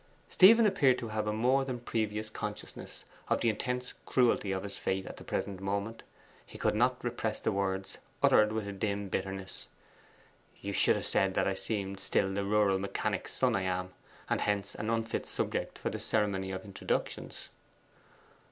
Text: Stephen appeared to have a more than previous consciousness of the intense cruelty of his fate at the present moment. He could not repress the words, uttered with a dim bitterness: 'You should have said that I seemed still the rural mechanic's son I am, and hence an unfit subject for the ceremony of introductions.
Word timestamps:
Stephen 0.29 0.65
appeared 0.65 0.97
to 0.97 1.09
have 1.09 1.27
a 1.27 1.31
more 1.31 1.63
than 1.63 1.79
previous 1.79 2.27
consciousness 2.27 3.05
of 3.27 3.39
the 3.41 3.49
intense 3.49 3.93
cruelty 4.07 4.51
of 4.51 4.63
his 4.63 4.75
fate 4.75 5.05
at 5.05 5.17
the 5.17 5.23
present 5.23 5.61
moment. 5.61 6.01
He 6.43 6.57
could 6.57 6.73
not 6.73 7.03
repress 7.03 7.39
the 7.39 7.51
words, 7.51 7.99
uttered 8.23 8.51
with 8.51 8.67
a 8.67 8.71
dim 8.71 9.09
bitterness: 9.09 9.67
'You 10.59 10.73
should 10.73 10.95
have 10.95 11.05
said 11.05 11.35
that 11.35 11.47
I 11.47 11.53
seemed 11.53 11.99
still 11.99 12.33
the 12.33 12.43
rural 12.43 12.79
mechanic's 12.79 13.31
son 13.33 13.55
I 13.55 13.61
am, 13.61 13.93
and 14.27 14.41
hence 14.41 14.73
an 14.73 14.89
unfit 14.89 15.27
subject 15.27 15.77
for 15.77 15.91
the 15.91 15.99
ceremony 15.99 16.49
of 16.49 16.65
introductions. 16.65 17.49